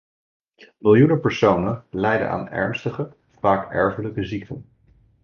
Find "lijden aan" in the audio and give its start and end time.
1.89-2.49